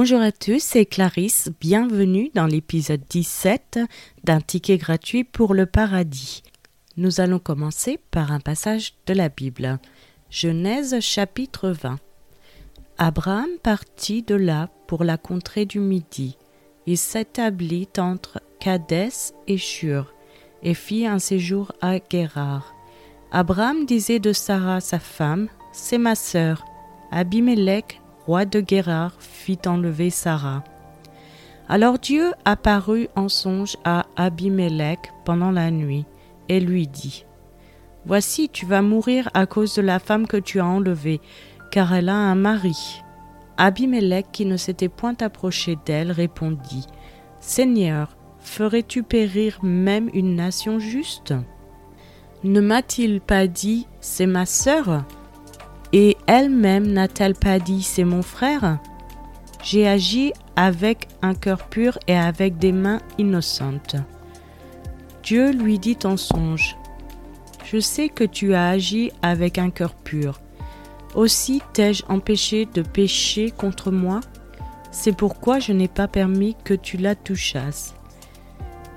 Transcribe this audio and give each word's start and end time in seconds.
Bonjour 0.00 0.20
à 0.20 0.30
tous, 0.30 0.62
c'est 0.62 0.86
Clarisse. 0.86 1.50
Bienvenue 1.60 2.30
dans 2.32 2.46
l'épisode 2.46 3.02
17 3.10 3.80
d'un 4.22 4.40
ticket 4.40 4.76
gratuit 4.76 5.24
pour 5.24 5.54
le 5.54 5.66
paradis. 5.66 6.44
Nous 6.96 7.20
allons 7.20 7.40
commencer 7.40 7.98
par 8.12 8.30
un 8.30 8.38
passage 8.38 8.94
de 9.06 9.14
la 9.14 9.28
Bible. 9.28 9.80
Genèse 10.30 11.00
chapitre 11.00 11.70
20. 11.70 11.98
Abraham 12.98 13.48
partit 13.60 14.22
de 14.22 14.36
là 14.36 14.70
pour 14.86 15.02
la 15.02 15.16
contrée 15.16 15.66
du 15.66 15.80
Midi. 15.80 16.38
Il 16.86 16.96
s'établit 16.96 17.88
entre 17.98 18.40
Cadès 18.60 19.34
et 19.48 19.58
Shur 19.58 20.14
et 20.62 20.74
fit 20.74 21.08
un 21.08 21.18
séjour 21.18 21.72
à 21.80 21.98
Guérard. 21.98 22.72
Abraham 23.32 23.84
disait 23.84 24.20
de 24.20 24.32
Sarah 24.32 24.80
sa 24.80 25.00
femme, 25.00 25.48
C'est 25.72 25.98
ma 25.98 26.14
sœur. 26.14 26.64
Abimelech 27.10 28.00
roi 28.28 28.44
de 28.44 28.60
Guérard 28.60 29.14
fit 29.20 29.58
enlever 29.64 30.10
Sarah. 30.10 30.62
Alors 31.66 31.98
Dieu 31.98 32.34
apparut 32.44 33.08
en 33.16 33.30
songe 33.30 33.78
à 33.84 34.04
Abimelech 34.16 34.98
pendant 35.24 35.50
la 35.50 35.70
nuit 35.70 36.04
et 36.50 36.60
lui 36.60 36.86
dit 36.86 37.24
Voici, 38.04 38.50
tu 38.50 38.66
vas 38.66 38.82
mourir 38.82 39.30
à 39.32 39.46
cause 39.46 39.74
de 39.76 39.80
la 39.80 39.98
femme 39.98 40.26
que 40.26 40.36
tu 40.36 40.60
as 40.60 40.66
enlevée, 40.66 41.22
car 41.70 41.94
elle 41.94 42.10
a 42.10 42.16
un 42.16 42.34
mari. 42.34 43.02
Abimelech, 43.56 44.26
qui 44.30 44.44
ne 44.44 44.58
s'était 44.58 44.90
point 44.90 45.16
approché 45.22 45.78
d'elle, 45.86 46.12
répondit 46.12 46.86
Seigneur, 47.40 48.14
ferais-tu 48.40 49.04
périr 49.04 49.58
même 49.62 50.10
une 50.12 50.36
nation 50.36 50.78
juste? 50.78 51.32
Ne 52.44 52.60
m'a-t-il 52.60 53.22
pas 53.22 53.46
dit 53.46 53.86
C'est 54.02 54.26
ma 54.26 54.44
sœur? 54.44 55.06
Et 55.92 56.16
elle-même 56.26 56.86
n'a-t-elle 56.86 57.34
pas 57.34 57.58
dit 57.58 57.82
C'est 57.82 58.04
mon 58.04 58.22
frère 58.22 58.78
J'ai 59.62 59.88
agi 59.88 60.32
avec 60.56 61.08
un 61.22 61.34
cœur 61.34 61.68
pur 61.68 61.98
et 62.06 62.16
avec 62.16 62.58
des 62.58 62.72
mains 62.72 63.00
innocentes. 63.18 63.96
Dieu 65.22 65.50
lui 65.52 65.78
dit 65.78 65.98
en 66.04 66.16
songe 66.16 66.76
Je 67.64 67.78
sais 67.78 68.08
que 68.08 68.24
tu 68.24 68.54
as 68.54 68.68
agi 68.68 69.12
avec 69.22 69.58
un 69.58 69.70
cœur 69.70 69.94
pur. 69.94 70.40
Aussi 71.14 71.62
t'ai-je 71.72 72.04
empêché 72.08 72.66
de 72.66 72.82
pécher 72.82 73.50
contre 73.50 73.90
moi 73.90 74.20
C'est 74.90 75.16
pourquoi 75.16 75.58
je 75.58 75.72
n'ai 75.72 75.88
pas 75.88 76.08
permis 76.08 76.54
que 76.64 76.74
tu 76.74 76.96
la 76.98 77.14
touchasses. 77.14 77.94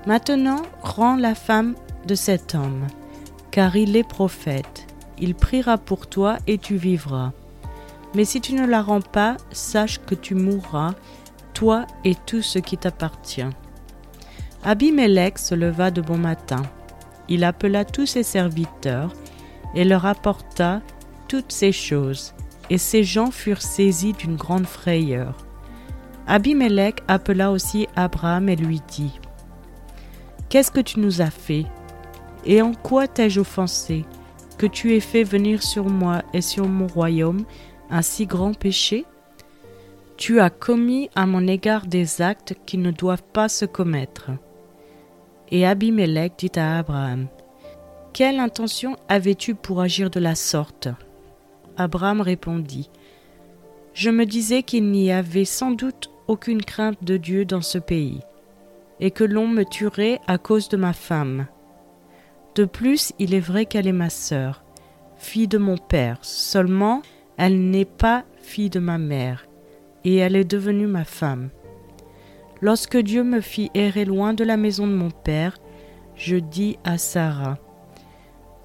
Maintenant, 0.06 0.62
rends 0.82 1.16
la 1.16 1.34
femme 1.34 1.74
de 2.06 2.14
cet 2.14 2.54
homme, 2.54 2.86
car 3.50 3.76
il 3.76 3.96
est 3.96 4.06
prophète 4.06 4.91
il 5.22 5.36
priera 5.36 5.78
pour 5.78 6.08
toi 6.08 6.36
et 6.48 6.58
tu 6.58 6.76
vivras. 6.76 7.30
Mais 8.14 8.24
si 8.24 8.40
tu 8.40 8.54
ne 8.54 8.66
la 8.66 8.82
rends 8.82 9.00
pas, 9.00 9.36
sache 9.52 10.00
que 10.04 10.16
tu 10.16 10.34
mourras, 10.34 10.94
toi 11.54 11.86
et 12.04 12.16
tout 12.26 12.42
ce 12.42 12.58
qui 12.58 12.76
t'appartient. 12.76 13.48
Abimelech 14.64 15.38
se 15.38 15.54
leva 15.54 15.90
de 15.90 16.00
bon 16.00 16.18
matin. 16.18 16.62
Il 17.28 17.44
appela 17.44 17.84
tous 17.84 18.06
ses 18.06 18.24
serviteurs 18.24 19.12
et 19.74 19.84
leur 19.84 20.06
apporta 20.06 20.82
toutes 21.28 21.52
ces 21.52 21.72
choses, 21.72 22.34
et 22.68 22.76
ces 22.76 23.04
gens 23.04 23.30
furent 23.30 23.62
saisis 23.62 24.12
d'une 24.12 24.36
grande 24.36 24.66
frayeur. 24.66 25.46
Abimelech 26.26 26.96
appela 27.06 27.52
aussi 27.52 27.86
Abraham 27.94 28.48
et 28.48 28.56
lui 28.56 28.80
dit 28.88 29.20
Qu'est-ce 30.48 30.70
que 30.72 30.80
tu 30.80 30.98
nous 30.98 31.20
as 31.20 31.30
fait? 31.30 31.64
Et 32.44 32.60
en 32.60 32.74
quoi 32.74 33.06
t'ai-je 33.06 33.40
offensé? 33.40 34.04
Que 34.62 34.68
tu 34.68 34.94
aies 34.94 35.00
fait 35.00 35.24
venir 35.24 35.60
sur 35.60 35.86
moi 35.86 36.22
et 36.32 36.40
sur 36.40 36.68
mon 36.68 36.86
royaume 36.86 37.44
un 37.90 38.00
si 38.00 38.26
grand 38.26 38.56
péché 38.56 39.04
Tu 40.16 40.38
as 40.38 40.50
commis 40.50 41.10
à 41.16 41.26
mon 41.26 41.48
égard 41.48 41.88
des 41.88 42.22
actes 42.22 42.54
qui 42.64 42.78
ne 42.78 42.92
doivent 42.92 43.24
pas 43.32 43.48
se 43.48 43.64
commettre. 43.64 44.30
Et 45.50 45.66
Abimelech 45.66 46.34
dit 46.38 46.52
à 46.54 46.78
Abraham, 46.78 47.26
Quelle 48.12 48.38
intention 48.38 48.94
avais-tu 49.08 49.56
pour 49.56 49.80
agir 49.80 50.10
de 50.10 50.20
la 50.20 50.36
sorte? 50.36 50.86
Abraham 51.76 52.20
répondit, 52.20 52.88
Je 53.94 54.10
me 54.10 54.24
disais 54.24 54.62
qu'il 54.62 54.92
n'y 54.92 55.10
avait 55.10 55.44
sans 55.44 55.72
doute 55.72 56.08
aucune 56.28 56.62
crainte 56.62 57.02
de 57.02 57.16
Dieu 57.16 57.44
dans 57.44 57.62
ce 57.62 57.78
pays, 57.78 58.20
et 59.00 59.10
que 59.10 59.24
l'on 59.24 59.48
me 59.48 59.64
tuerait 59.64 60.20
à 60.28 60.38
cause 60.38 60.68
de 60.68 60.76
ma 60.76 60.92
femme. 60.92 61.48
De 62.54 62.64
plus, 62.64 63.12
il 63.18 63.34
est 63.34 63.40
vrai 63.40 63.66
qu'elle 63.66 63.86
est 63.86 63.92
ma 63.92 64.10
sœur, 64.10 64.62
fille 65.16 65.48
de 65.48 65.58
mon 65.58 65.78
père, 65.78 66.18
seulement 66.22 67.02
elle 67.38 67.70
n'est 67.70 67.86
pas 67.86 68.24
fille 68.36 68.70
de 68.70 68.78
ma 68.78 68.98
mère, 68.98 69.46
et 70.04 70.16
elle 70.16 70.36
est 70.36 70.44
devenue 70.44 70.86
ma 70.86 71.04
femme. 71.04 71.48
Lorsque 72.60 72.96
Dieu 72.98 73.24
me 73.24 73.40
fit 73.40 73.70
errer 73.74 74.04
loin 74.04 74.34
de 74.34 74.44
la 74.44 74.56
maison 74.56 74.86
de 74.86 74.92
mon 74.92 75.10
père, 75.10 75.56
je 76.14 76.36
dis 76.36 76.78
à 76.84 76.98
Sarah, 76.98 77.58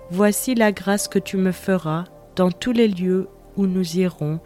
Voici 0.10 0.56
la 0.56 0.72
grâce 0.72 1.08
que 1.08 1.20
tu 1.20 1.38
me 1.38 1.52
feras 1.52 2.06
dans 2.36 2.52
tous 2.52 2.72
les 2.72 2.88
lieux 2.88 3.28
où 3.56 3.66
nous 3.66 3.98
irons, 3.98 4.40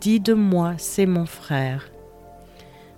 dis 0.00 0.20
de 0.20 0.34
moi, 0.34 0.74
c'est 0.76 1.06
mon 1.06 1.26
frère. 1.26 1.90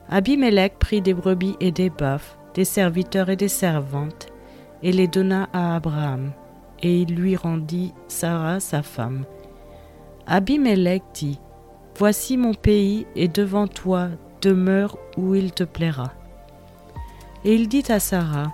Abimelech 0.09 0.79
prit 0.79 1.01
des 1.01 1.15
brebis 1.15 1.57
et 1.61 1.71
des 1.71 1.91
bœufs, 1.91 2.37
des 2.55 2.65
serviteurs 2.65 3.31
et 3.31 3.37
des 3.37 3.49
servantes, 3.49 4.27
et 4.85 4.93
les 4.93 5.09
donna 5.09 5.49
à 5.53 5.75
Abraham, 5.75 6.33
et 6.83 7.01
il 7.01 7.17
lui 7.17 7.35
rendit 7.35 7.95
Sarah 8.07 8.61
sa 8.61 8.83
femme. 8.83 9.25
Abimelech 10.27 11.03
dit, 11.15 11.41
Voici 11.97 12.37
mon 12.37 12.55
pays, 12.55 13.07
et 13.17 13.29
devant 13.29 13.67
toi 13.67 14.09
demeure 14.43 14.99
où 15.17 15.35
il 15.35 15.53
te 15.53 15.65
plaira. 15.65 16.13
Et 17.45 17.55
il 17.55 17.69
dit 17.69 17.85
à 17.89 17.99
Sarah, 17.99 18.53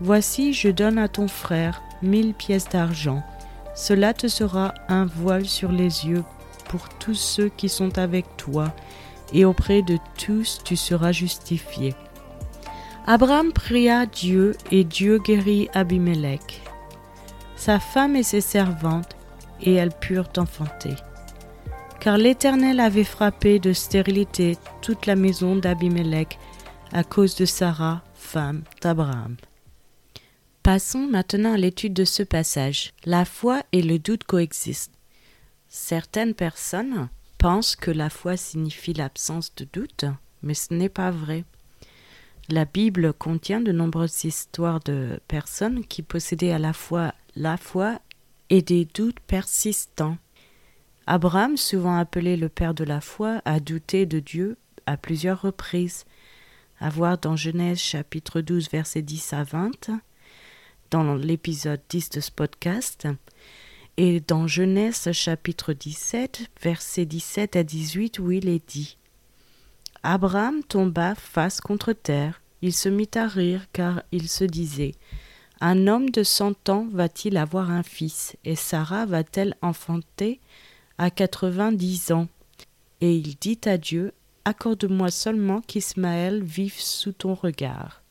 Voici 0.00 0.52
je 0.52 0.68
donne 0.68 0.98
à 0.98 1.06
ton 1.08 1.28
frère 1.28 1.82
mille 2.02 2.34
pièces 2.34 2.68
d'argent, 2.68 3.22
cela 3.76 4.12
te 4.12 4.26
sera 4.26 4.74
un 4.88 5.06
voile 5.06 5.46
sur 5.46 5.70
les 5.70 6.06
yeux 6.06 6.24
pour 6.68 6.88
tous 6.88 7.14
ceux 7.14 7.48
qui 7.48 7.68
sont 7.68 7.96
avec 7.98 8.36
toi, 8.36 8.74
et 9.32 9.44
auprès 9.44 9.82
de 9.82 9.98
tous 10.18 10.60
tu 10.64 10.74
seras 10.74 11.12
justifié. 11.12 11.94
Abraham 13.06 13.52
pria 13.52 14.06
Dieu 14.06 14.56
et 14.70 14.82
Dieu 14.82 15.18
guérit 15.18 15.68
Abimelech, 15.74 16.62
sa 17.54 17.78
femme 17.78 18.16
et 18.16 18.22
ses 18.22 18.40
servantes, 18.40 19.14
et 19.60 19.74
elles 19.74 19.92
purent 19.92 20.30
enfanter. 20.38 20.94
Car 22.00 22.16
l'Éternel 22.16 22.80
avait 22.80 23.04
frappé 23.04 23.58
de 23.58 23.74
stérilité 23.74 24.56
toute 24.80 25.04
la 25.04 25.16
maison 25.16 25.54
d'Abimelech 25.54 26.38
à 26.92 27.04
cause 27.04 27.34
de 27.34 27.44
Sarah, 27.44 28.02
femme 28.14 28.62
d'Abraham. 28.80 29.36
Passons 30.62 31.06
maintenant 31.06 31.52
à 31.52 31.58
l'étude 31.58 31.92
de 31.92 32.06
ce 32.06 32.22
passage. 32.22 32.94
La 33.04 33.26
foi 33.26 33.62
et 33.72 33.82
le 33.82 33.98
doute 33.98 34.24
coexistent. 34.24 34.94
Certaines 35.68 36.32
personnes 36.32 37.10
pensent 37.36 37.76
que 37.76 37.90
la 37.90 38.08
foi 38.08 38.38
signifie 38.38 38.94
l'absence 38.94 39.54
de 39.56 39.66
doute, 39.70 40.06
mais 40.42 40.54
ce 40.54 40.72
n'est 40.72 40.88
pas 40.88 41.10
vrai. 41.10 41.44
La 42.50 42.66
Bible 42.66 43.14
contient 43.14 43.62
de 43.62 43.72
nombreuses 43.72 44.24
histoires 44.24 44.80
de 44.80 45.18
personnes 45.28 45.82
qui 45.82 46.02
possédaient 46.02 46.52
à 46.52 46.58
la 46.58 46.74
fois 46.74 47.14
la 47.36 47.56
foi 47.56 47.98
et 48.50 48.60
des 48.60 48.84
doutes 48.84 49.20
persistants. 49.20 50.18
Abraham, 51.06 51.56
souvent 51.56 51.96
appelé 51.96 52.36
le 52.36 52.50
père 52.50 52.74
de 52.74 52.84
la 52.84 53.00
foi, 53.00 53.40
a 53.46 53.60
douté 53.60 54.04
de 54.04 54.20
Dieu 54.20 54.58
à 54.84 54.98
plusieurs 54.98 55.40
reprises, 55.40 56.04
à 56.80 56.90
voir 56.90 57.16
dans 57.16 57.34
Genèse 57.34 57.78
chapitre 57.78 58.42
12 58.42 58.70
versets 58.70 59.00
10 59.00 59.32
à 59.32 59.44
20, 59.44 59.90
dans 60.90 61.14
l'épisode 61.14 61.80
10 61.88 62.10
de 62.10 62.20
ce 62.20 62.30
podcast, 62.30 63.08
et 63.96 64.20
dans 64.20 64.46
Genèse 64.46 65.10
chapitre 65.12 65.72
17 65.72 66.50
versets 66.62 67.06
17 67.06 67.56
à 67.56 67.62
18 67.62 68.18
où 68.18 68.32
il 68.32 68.50
est 68.50 68.68
dit 68.68 68.98
Abraham 70.02 70.62
tomba 70.62 71.14
face 71.14 71.62
contre 71.62 71.94
terre. 71.94 72.43
Il 72.66 72.72
se 72.72 72.88
mit 72.88 73.10
à 73.14 73.26
rire 73.26 73.66
car 73.74 74.02
il 74.10 74.26
se 74.26 74.42
disait 74.42 74.94
Un 75.60 75.86
homme 75.86 76.08
de 76.08 76.22
cent 76.22 76.70
ans 76.70 76.88
va-t-il 76.90 77.36
avoir 77.36 77.70
un 77.70 77.82
fils 77.82 78.36
et 78.46 78.56
Sarah 78.56 79.04
va-t-elle 79.04 79.54
enfanter 79.60 80.40
à 80.96 81.10
quatre-vingt-dix 81.10 82.10
ans? 82.10 82.26
Et 83.02 83.16
il 83.16 83.36
dit 83.36 83.60
à 83.66 83.76
Dieu 83.76 84.14
Accorde-moi 84.46 85.10
seulement 85.10 85.60
qu'Ismaël 85.60 86.42
vive 86.42 86.80
sous 86.80 87.12
ton 87.12 87.34
regard. 87.34 88.02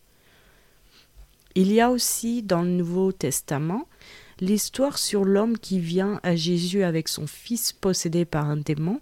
Il 1.56 1.72
y 1.72 1.82
a 1.82 1.90
aussi 1.90 2.44
dans 2.44 2.62
le 2.62 2.70
Nouveau 2.70 3.12
Testament 3.12 3.88
l'histoire 4.40 5.00
sur 5.00 5.26
l'homme 5.26 5.58
qui 5.58 5.80
vient 5.80 6.20
à 6.22 6.36
Jésus 6.36 6.84
avec 6.84 7.08
son 7.08 7.26
fils 7.26 7.74
possédé 7.74 8.24
par 8.24 8.48
un 8.48 8.58
démon, 8.58 9.02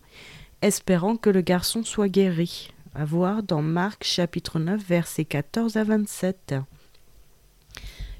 espérant 0.61 1.17
que 1.17 1.29
le 1.29 1.41
garçon 1.41 1.83
soit 1.83 2.07
guéri 2.07 2.69
à 2.93 3.05
voir 3.05 3.43
dans 3.43 3.61
Marc 3.61 4.03
chapitre 4.03 4.59
9 4.59 4.81
versets 4.83 5.25
14 5.25 5.77
à 5.77 5.83
27. 5.83 6.55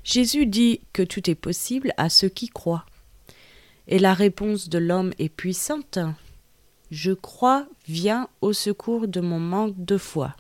Jésus 0.04 0.46
dit 0.46 0.82
que 0.94 1.04
tout 1.04 1.30
est 1.30 1.36
possible 1.36 1.94
à 1.98 2.10
ceux 2.10 2.30
qui 2.30 2.48
croient. 2.48 2.86
Et 3.88 4.00
la 4.00 4.14
réponse 4.14 4.70
de 4.70 4.78
l'homme 4.78 5.12
est 5.20 5.30
puissante. 5.30 6.00
Je 6.90 7.12
crois, 7.12 7.68
viens 7.88 8.28
au 8.42 8.54
secours 8.54 9.08
de 9.08 9.22
mon 9.22 9.40
manque 9.40 9.76
de 9.78 9.98
foi. 9.98 10.36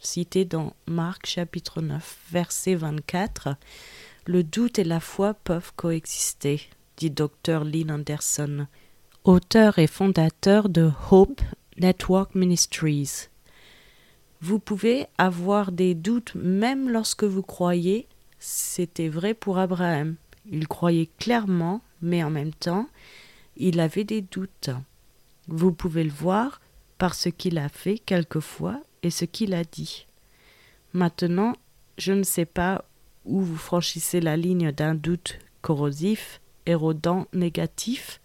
Cité 0.00 0.44
dans 0.44 0.74
Marc 0.86 1.26
chapitre 1.26 1.82
9, 1.82 2.18
verset 2.30 2.74
24. 2.74 3.56
Le 4.26 4.42
doute 4.42 4.78
et 4.78 4.84
la 4.84 5.00
foi 5.00 5.34
peuvent 5.34 5.72
coexister, 5.76 6.62
dit 6.96 7.10
Dr. 7.10 7.64
Lynn 7.64 7.90
Anderson, 7.90 8.66
auteur 9.24 9.78
et 9.78 9.86
fondateur 9.86 10.68
de 10.68 10.90
Hope 11.10 11.40
Network 11.78 12.34
Ministries. 12.34 13.29
Vous 14.42 14.58
pouvez 14.58 15.06
avoir 15.18 15.70
des 15.70 15.94
doutes 15.94 16.34
même 16.34 16.88
lorsque 16.88 17.24
vous 17.24 17.42
croyez. 17.42 18.06
C'était 18.38 19.08
vrai 19.08 19.34
pour 19.34 19.58
Abraham. 19.58 20.16
Il 20.50 20.66
croyait 20.66 21.10
clairement, 21.18 21.82
mais 22.00 22.24
en 22.24 22.30
même 22.30 22.54
temps, 22.54 22.88
il 23.56 23.80
avait 23.80 24.04
des 24.04 24.22
doutes. 24.22 24.70
Vous 25.46 25.72
pouvez 25.72 26.04
le 26.04 26.10
voir 26.10 26.60
par 26.96 27.14
ce 27.14 27.28
qu'il 27.28 27.58
a 27.58 27.68
fait 27.68 27.98
quelquefois 27.98 28.80
et 29.02 29.10
ce 29.10 29.26
qu'il 29.26 29.52
a 29.52 29.64
dit. 29.64 30.06
Maintenant, 30.94 31.54
je 31.98 32.12
ne 32.12 32.22
sais 32.22 32.46
pas 32.46 32.84
où 33.26 33.40
vous 33.40 33.56
franchissez 33.56 34.20
la 34.20 34.36
ligne 34.36 34.72
d'un 34.72 34.94
doute 34.94 35.38
corrosif, 35.60 36.40
érodant, 36.66 37.26
négatif, 37.34 38.20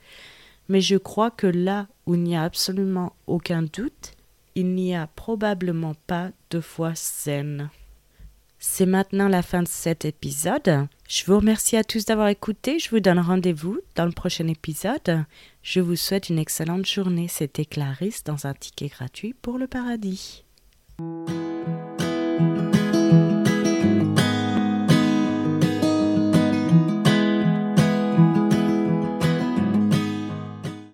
mais 0.70 0.82
je 0.82 0.96
crois 0.96 1.32
que 1.32 1.48
là 1.48 1.88
où 2.06 2.16
il 2.16 2.24
n'y 2.24 2.36
a 2.36 2.44
absolument 2.44 3.14
aucun 3.28 3.64
doute, 3.64 4.15
il 4.56 4.74
n'y 4.74 4.96
a 4.96 5.07
probablement 5.07 5.96
pas 6.07 6.31
de 6.50 6.62
foi 6.62 6.96
saine. 6.96 7.69
C'est 8.57 8.86
maintenant 8.86 9.28
la 9.28 9.42
fin 9.44 9.62
de 9.62 9.68
cet 9.68 10.06
épisode. 10.06 10.88
Je 11.07 11.25
vous 11.25 11.36
remercie 11.38 11.78
à 11.78 11.84
tous 11.84 12.06
d'avoir 12.06 12.30
écouté. 12.30 12.80
Je 12.80 12.90
vous 12.90 13.00
donne 13.00 13.19
rendez-vous 13.19 13.80
dans 13.96 14.06
le 14.06 14.12
prochain 14.12 14.48
épisode. 14.48 15.25
Je 15.62 15.81
vous 15.81 15.96
souhaite 15.96 16.30
une 16.30 16.40
excellente 16.40 16.86
journée. 16.86 17.28
C'était 17.28 17.66
Clarisse 17.66 18.24
dans 18.24 18.48
un 18.48 18.54
ticket 18.54 18.88
gratuit 18.88 19.36
pour 19.40 19.60
le 19.60 19.68
paradis. 19.68 20.46